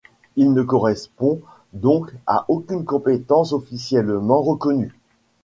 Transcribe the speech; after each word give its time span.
Il 0.35 0.53
ne 0.53 0.63
correspond 0.63 1.41
donc 1.73 2.11
à 2.25 2.45
aucune 2.47 2.85
compétence 2.85 3.53
officiellement 3.53 4.41
reconnue. 4.41 4.95